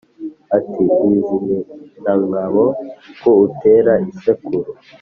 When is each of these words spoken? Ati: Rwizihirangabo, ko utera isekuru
Ati: 0.57 0.83
Rwizihirangabo, 1.01 2.63
ko 3.21 3.29
utera 3.45 3.93
isekuru 4.11 4.69